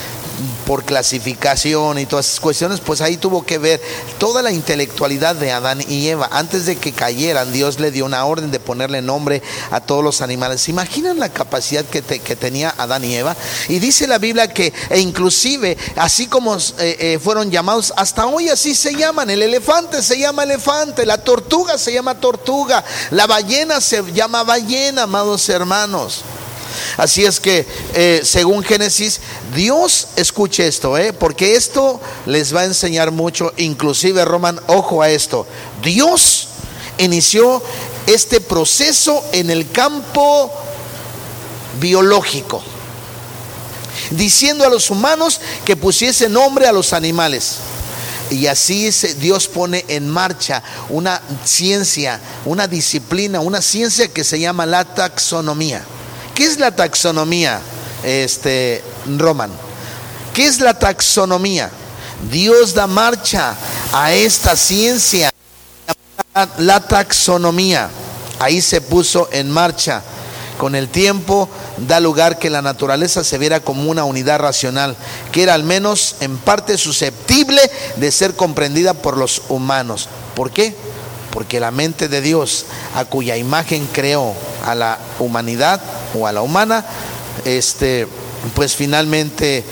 [0.66, 3.80] por clasificación y todas esas cuestiones, pues ahí tuvo que ver
[4.18, 6.28] toda la intelectualidad de Adán y Eva.
[6.32, 10.20] Antes de que cayeran, Dios le dio una orden de ponerle nombre a todos los
[10.20, 10.62] animales.
[10.62, 13.36] ¿Se imaginan la capacidad que, que tenía Adán y Eva?
[13.68, 18.48] Y dice la Biblia que, e inclusive, así como eh, eh, fueron llamados, hasta hoy
[18.48, 19.30] así se llaman.
[19.30, 25.02] El elefante se llama elefante, la tortuga se llama tortuga, la ballena se llama ballena,
[25.02, 26.22] amados hermanos.
[26.96, 29.20] Así es que, eh, según Génesis,
[29.54, 35.10] Dios, escuche esto, eh, porque esto les va a enseñar mucho, inclusive Roman, ojo a
[35.10, 35.46] esto,
[35.82, 36.48] Dios
[36.98, 37.62] inició
[38.06, 40.52] este proceso en el campo
[41.80, 42.62] biológico,
[44.10, 47.56] diciendo a los humanos que pusiese nombre a los animales.
[48.30, 54.64] Y así Dios pone en marcha una ciencia, una disciplina, una ciencia que se llama
[54.64, 55.84] la taxonomía.
[56.34, 57.60] ¿Qué es la taxonomía,
[58.02, 58.82] este,
[59.18, 59.50] Roman?
[60.32, 61.70] ¿Qué es la taxonomía?
[62.30, 63.54] Dios da marcha
[63.92, 65.30] a esta ciencia,
[66.58, 67.88] la taxonomía.
[68.40, 70.02] Ahí se puso en marcha.
[70.58, 74.96] Con el tiempo da lugar que la naturaleza se viera como una unidad racional,
[75.32, 77.60] que era al menos en parte susceptible
[77.96, 80.08] de ser comprendida por los humanos.
[80.34, 80.74] ¿Por qué?
[81.34, 84.32] Porque la mente de Dios, a cuya imagen creó
[84.64, 85.82] a la humanidad
[86.14, 86.84] o a la humana,
[87.44, 88.06] este,
[88.54, 89.64] pues finalmente eh,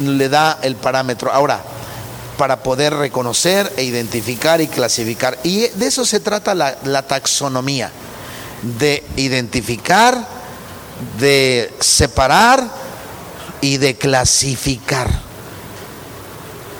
[0.00, 1.32] le da el parámetro.
[1.32, 1.62] Ahora,
[2.36, 5.38] para poder reconocer e identificar y clasificar.
[5.44, 7.92] Y de eso se trata la, la taxonomía
[8.78, 10.26] de identificar,
[11.18, 12.64] de separar
[13.60, 15.08] y de clasificar.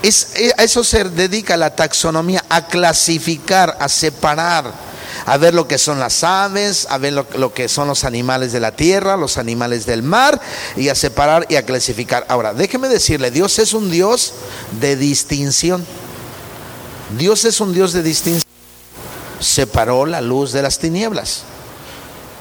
[0.07, 4.71] Es, eh, a eso se dedica la taxonomía, a clasificar, a separar,
[5.25, 8.53] a ver lo que son las aves, a ver lo, lo, que son los animales
[8.53, 10.41] de la tierra, los animales del mar,
[10.77, 12.27] y a separar y a clasificar.
[12.29, 14.35] Ahora, déjeme decirle, Dios es un Dios
[14.81, 15.85] de distinción.
[17.19, 18.45] Dios es un Dios de distinción.
[19.41, 21.45] Separó la luz de las tinieblas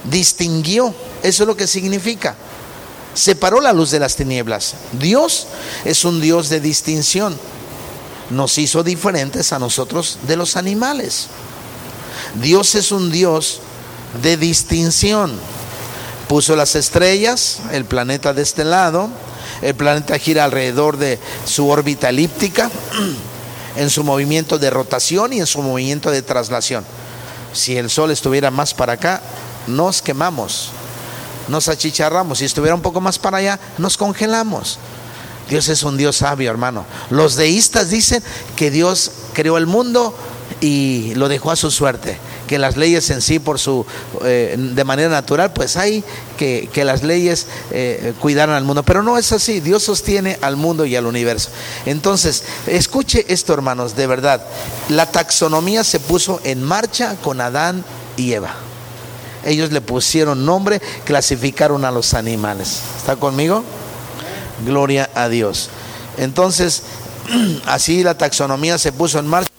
[0.04, 0.94] distinguió.
[1.22, 2.36] Eso es lo que significa.
[3.14, 4.76] Separó la luz de las tinieblas.
[4.94, 5.48] Dios
[5.86, 7.38] es un Dios de distinción.
[8.34, 11.28] Nos hizo diferentes a nosotros de los animales.
[12.42, 13.62] Dios es un Dios
[14.24, 15.32] de distinción.
[16.28, 19.10] Puso las estrellas, el planeta de este lado.
[19.62, 22.72] El planeta gira alrededor de su órbita elíptica,
[23.78, 26.84] en su movimiento de rotación y en su movimiento de traslación.
[27.54, 29.22] Si el Sol estuviera más para acá,
[29.68, 30.72] nos quemamos,
[31.48, 32.40] nos achicharramos.
[32.40, 34.80] Si estuviera un poco más para allá, nos congelamos.
[35.54, 36.84] Dios es un Dios sabio, hermano.
[37.12, 38.24] Los deístas dicen
[38.56, 40.12] que Dios creó el mundo
[40.62, 42.18] y lo dejó a su suerte.
[42.48, 43.86] Que las leyes en sí, por su,
[44.24, 46.04] eh, de manera natural, pues hay
[46.40, 48.82] que, que las leyes eh, cuidaran al mundo.
[48.82, 49.60] Pero no es así.
[49.60, 51.50] Dios sostiene al mundo y al universo.
[51.86, 54.44] Entonces, escuche esto, hermanos, de verdad.
[54.90, 57.86] La taxonomía se puso en marcha con Adán
[58.18, 58.56] y Eva.
[59.46, 62.80] Ellos le pusieron nombre, clasificaron a los animales.
[62.98, 63.64] ¿Está conmigo?
[64.66, 65.70] Gloria a Dios.
[66.18, 66.84] Entonces,
[67.66, 69.50] así la taxonomía se puso en marcha.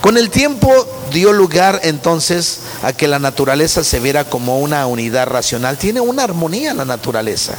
[0.00, 0.70] Con el tiempo
[1.12, 5.76] dio lugar entonces a que la naturaleza se viera como una unidad racional.
[5.76, 7.54] Tiene una armonía la naturaleza.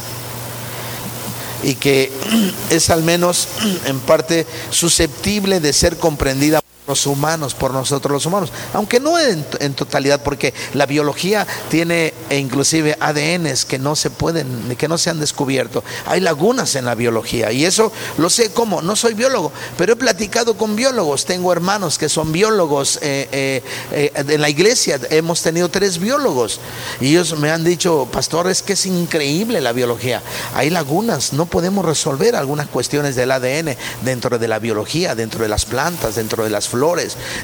[1.62, 2.10] Y que
[2.70, 3.48] es al menos
[3.84, 6.59] en parte susceptible de ser comprendida
[6.90, 12.38] los humanos, por nosotros los humanos, aunque no en, totalidad, porque la biología tiene e
[12.38, 15.84] inclusive ADNs que no se pueden, que no se han descubierto.
[16.06, 19.96] Hay lagunas en la biología y eso lo sé como, no soy biólogo, pero he
[19.96, 25.42] platicado con biólogos, tengo hermanos que son biólogos eh, eh, eh, en la iglesia, hemos
[25.42, 26.58] tenido tres biólogos
[27.00, 30.22] y ellos me han dicho, pastor, es que es increíble la biología,
[30.56, 35.48] hay lagunas, no podemos resolver algunas cuestiones del ADN dentro de la biología, dentro de
[35.48, 36.79] las plantas, dentro de las flores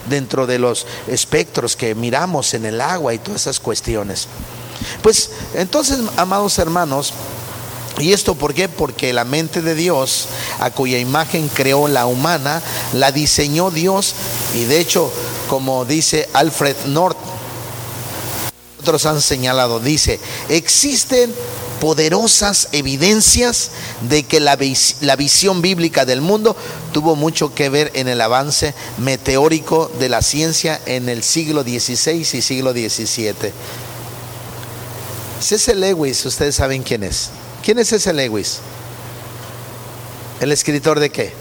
[0.09, 4.29] dentro de los espectros que miramos en el agua y todas esas cuestiones.
[5.03, 7.13] Pues entonces, amados hermanos,
[7.99, 8.69] ¿Y esto por qué?
[8.69, 10.27] Porque la mente de Dios,
[10.61, 12.61] a cuya imagen creó la humana,
[12.93, 14.15] la diseñó Dios.
[14.55, 15.11] Y de hecho,
[15.49, 17.17] como dice Alfred North,
[18.81, 20.21] otros han señalado, dice,
[20.51, 21.35] existen
[21.81, 23.71] poderosas evidencias
[24.09, 24.59] de que la,
[25.01, 26.57] la, visión bíblica del mundo
[26.93, 32.21] tuvo mucho que ver en el avance meteórico de la ciencia en el siglo XVI
[32.21, 33.53] y siglo XVII.
[35.41, 35.75] C.S.
[35.75, 37.31] Lewis, ustedes saben quién es.
[37.63, 38.13] ¿Quién es C.S.
[38.13, 38.59] Lewis?
[40.41, 41.33] ¿El escritor de qué?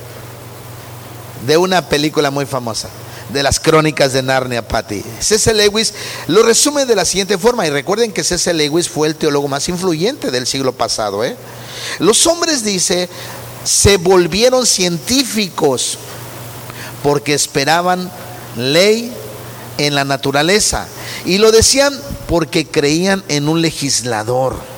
[1.48, 2.90] De una película muy famosa
[3.30, 5.04] de las crónicas de Narnia, Patty.
[5.20, 5.54] C.S.
[5.54, 5.94] Lewis
[6.28, 8.54] lo resume de la siguiente forma, y recuerden que C.S.
[8.54, 11.24] Lewis fue el teólogo más influyente del siglo pasado.
[11.24, 11.36] ¿eh?
[12.00, 13.10] Los hombres, dice,
[13.64, 15.98] se volvieron científicos
[17.04, 18.12] porque esperaban
[18.56, 19.12] ley
[19.78, 20.88] en la naturaleza,
[21.26, 21.94] y lo decían
[22.28, 24.75] porque creían en un legislador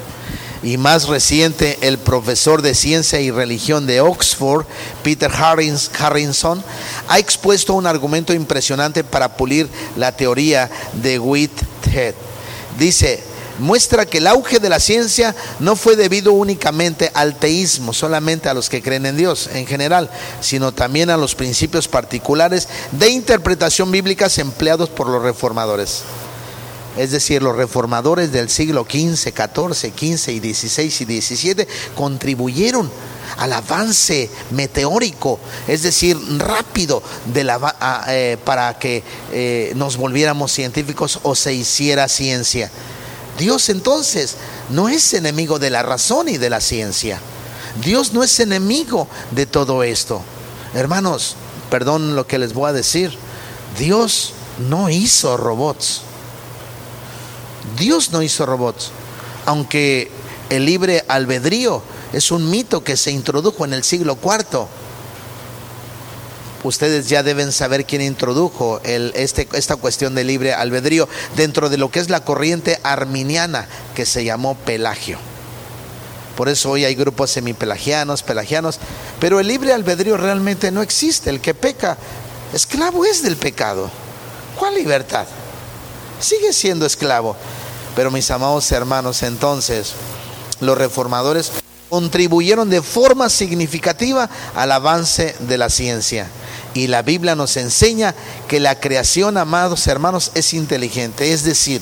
[0.64, 4.66] y más reciente el profesor de ciencia y religión de Oxford,
[5.04, 6.64] Peter Harrison,
[7.08, 12.16] ha expuesto un argumento impresionante para pulir la teoría de Whitehead.
[12.78, 13.24] Dice,
[13.60, 18.54] muestra que el auge de la ciencia no fue debido únicamente al teísmo, solamente a
[18.54, 20.10] los que creen en Dios en general,
[20.42, 26.04] sino también a los principios particulares de interpretación bíblica empleados por los reformadores.
[26.98, 32.90] Es decir, los reformadores del siglo XV, XIV, XV y XVI y XVII contribuyeron
[33.38, 41.20] al avance meteórico, es decir, rápido de la, eh, para que eh, nos volviéramos científicos
[41.24, 42.72] o se hiciera ciencia.
[43.38, 44.36] Dios entonces
[44.70, 47.20] no es enemigo de la razón y de la ciencia.
[47.84, 50.22] Dios no es enemigo de todo esto.
[50.74, 51.36] Hermanos,
[51.70, 53.16] perdón lo que les voy a decir.
[53.78, 54.34] Dios
[54.68, 56.02] no hizo robots.
[57.78, 58.92] Dios no hizo robots.
[59.46, 60.10] Aunque
[60.50, 61.82] el libre albedrío
[62.14, 64.68] es un mito que se introdujo en el siglo IV.
[66.64, 71.92] Ustedes ya deben saber quién introdujo este, esta cuestión de libre albedrío dentro de lo
[71.92, 75.18] que es la corriente arminiana que se llamó Pelagio.
[76.36, 78.80] Por eso hoy hay grupos semipelagianos, pelagianos,
[79.20, 81.30] pero el libre albedrío realmente no existe.
[81.30, 81.98] El que peca,
[82.54, 83.90] esclavo es del pecado.
[84.58, 85.26] ¿Cuál libertad?
[86.20, 87.36] Sigue siendo esclavo.
[87.98, 89.94] Pero mis amados hermanos, entonces,
[90.60, 91.52] los reformadores
[91.90, 96.28] contribuyeron de forma significativa al avance de la ciencia.
[96.76, 98.14] Y la Biblia nos enseña
[98.48, 101.34] que la creación, amados hermanos, es inteligente.
[101.34, 101.82] Es decir,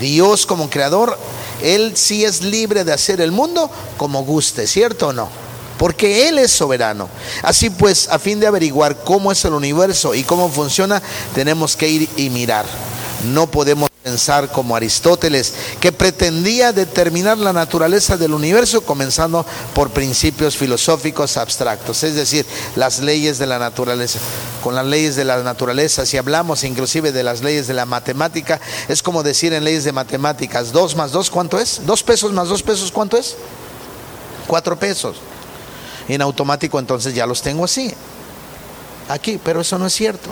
[0.00, 1.18] Dios como creador,
[1.62, 5.28] Él sí es libre de hacer el mundo como guste, ¿cierto o no?
[5.76, 7.10] Porque Él es soberano.
[7.42, 11.02] Así pues, a fin de averiguar cómo es el universo y cómo funciona,
[11.34, 12.64] tenemos que ir y mirar.
[13.34, 19.44] No podemos pensar como Aristóteles, que pretendía determinar la naturaleza del universo comenzando
[19.74, 22.46] por principios filosóficos abstractos, es decir,
[22.76, 24.20] las leyes de la naturaleza.
[24.62, 28.60] Con las leyes de la naturaleza, si hablamos inclusive de las leyes de la matemática,
[28.86, 31.80] es como decir en leyes de matemáticas, dos más dos, ¿cuánto es?
[31.84, 33.34] Dos pesos más dos pesos, ¿cuánto es?
[34.46, 35.16] Cuatro pesos.
[36.06, 37.92] Y en automático entonces ya los tengo así,
[39.08, 40.30] aquí, pero eso no es cierto.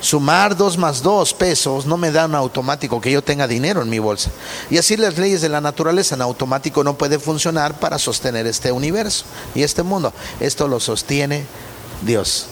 [0.00, 3.90] Sumar dos más dos pesos no me da un automático que yo tenga dinero en
[3.90, 4.30] mi bolsa.
[4.70, 8.70] Y así las leyes de la naturaleza en automático no puede funcionar para sostener este
[8.70, 9.24] universo
[9.54, 10.12] y este mundo.
[10.40, 11.44] Esto lo sostiene
[12.02, 12.46] Dios.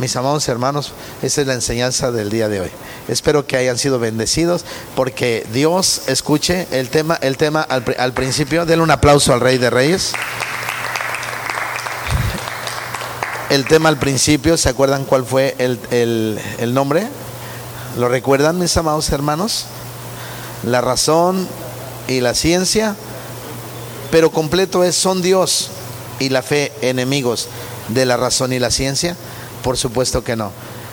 [0.00, 2.70] Mis amados hermanos, esa es la enseñanza del día de hoy.
[3.06, 4.64] Espero que hayan sido bendecidos
[4.96, 8.66] porque Dios escuche el tema, el tema al, al principio.
[8.66, 10.12] Denle un aplauso al Rey de Reyes
[13.54, 17.06] el tema al principio, ¿se acuerdan cuál fue el, nombre?
[17.96, 19.66] ¿Lo recuerdan, mis amados hermanos?
[20.64, 21.46] La razón
[22.08, 22.96] y la ciencia,
[24.10, 25.68] pero completo es son Dios
[26.18, 27.46] y la fe enemigos
[27.88, 29.16] de la razón y la ciencia.
[29.62, 30.50] Por supuesto que no.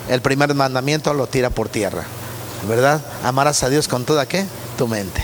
[0.08, 2.04] El primer mandamiento lo tira por tierra,
[2.68, 3.00] ¿verdad?
[3.24, 4.46] Amarás a Dios con toda qué?
[4.78, 5.22] Tu mente,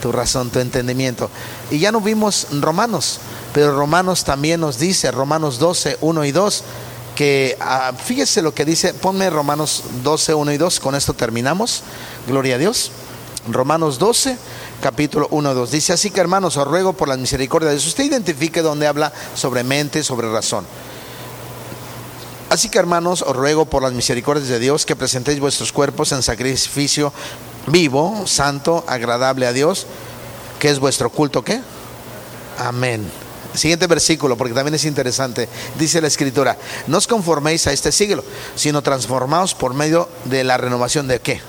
[0.00, 1.28] tu razón, tu entendimiento.
[1.70, 3.20] Y ya no vimos Romanos.
[3.56, 6.64] Pero Romanos también nos dice, Romanos 12, 1 y 2,
[7.14, 11.82] que ah, fíjese lo que dice, ponme Romanos 12, 1 y 2, con esto terminamos,
[12.26, 12.92] gloria a Dios.
[13.48, 14.36] Romanos 12,
[14.82, 15.70] capítulo 1 y 2.
[15.70, 19.10] Dice así que hermanos, os ruego por la misericordia de Dios, usted identifique donde habla
[19.34, 20.66] sobre mente, sobre razón.
[22.50, 26.22] Así que hermanos, os ruego por las misericordias de Dios que presentéis vuestros cuerpos en
[26.22, 27.10] sacrificio
[27.68, 29.86] vivo, santo, agradable a Dios,
[30.58, 31.62] que es vuestro culto, ¿qué?
[32.58, 33.10] Amén.
[33.56, 35.48] Siguiente versículo, porque también es interesante.
[35.78, 40.56] Dice la escritura, no os conforméis a este siglo, sino transformaos por medio de la
[40.56, 41.40] renovación de qué.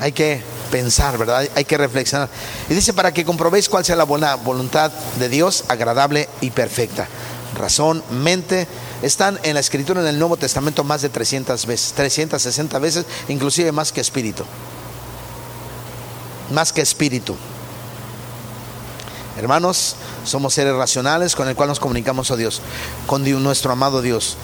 [0.00, 1.46] Hay que pensar, ¿verdad?
[1.54, 2.28] Hay que reflexionar.
[2.68, 7.08] Y dice, para que comprobéis cuál sea la buena voluntad de Dios, agradable y perfecta.
[7.56, 8.66] Razón, mente,
[9.02, 13.72] están en la escritura en el Nuevo Testamento más de 300 veces, 360 veces, inclusive
[13.72, 14.44] más que espíritu.
[16.52, 17.36] Más que espíritu.
[19.40, 22.60] Hermanos, somos seres racionales con el cual nos comunicamos a Dios,
[23.06, 24.36] con nuestro amado Dios.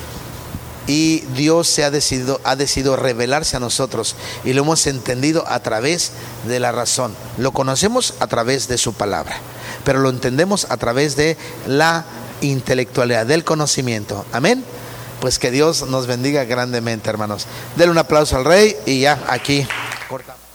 [0.86, 5.60] Y Dios se ha decidido, ha decidido revelarse a nosotros y lo hemos entendido a
[5.60, 6.12] través
[6.48, 7.14] de la razón.
[7.36, 9.36] Lo conocemos a través de su palabra,
[9.84, 11.36] pero lo entendemos a través de
[11.66, 12.06] la
[12.40, 14.24] intelectualidad, del conocimiento.
[14.32, 14.64] Amén.
[15.20, 17.46] Pues que Dios nos bendiga grandemente, hermanos.
[17.76, 19.66] Denle un aplauso al Rey y ya aquí
[20.08, 20.45] cortamos.